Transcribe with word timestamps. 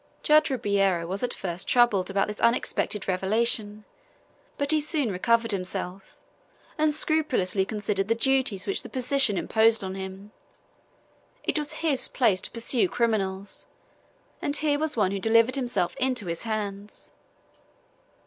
Judge 0.23 0.49
Ribeiro 0.49 1.05
was 1.05 1.21
at 1.21 1.31
first 1.31 1.67
troubled 1.67 2.09
about 2.09 2.25
this 2.27 2.39
unexpected 2.39 3.07
revelation, 3.07 3.85
but 4.57 4.71
he 4.71 4.81
soon 4.81 5.11
recovered 5.11 5.51
himself, 5.51 6.17
and 6.75 6.91
scrupulously 6.91 7.65
considered 7.65 8.07
the 8.07 8.15
duties 8.15 8.65
which 8.65 8.81
the 8.81 8.89
position 8.89 9.37
imposed 9.37 9.83
on 9.83 9.93
him. 9.93 10.31
It 11.43 11.59
was 11.59 11.85
his 11.85 12.07
place 12.07 12.41
to 12.41 12.49
pursue 12.51 12.89
criminals, 12.89 13.67
and 14.41 14.57
here 14.57 14.79
was 14.79 14.97
one 14.97 15.11
who 15.11 15.19
delivered 15.19 15.55
himself 15.55 15.95
into 15.97 16.25
his 16.25 16.41
hands. 16.49 17.11